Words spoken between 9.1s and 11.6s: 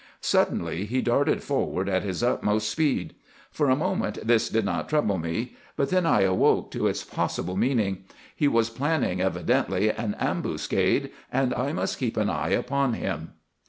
evidently, an ambuscade, and